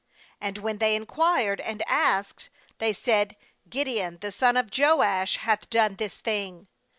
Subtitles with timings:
[0.41, 3.37] And when they inquired and asked, they said:'
[3.69, 6.65] Gideon the son of Joash hath done this thing.'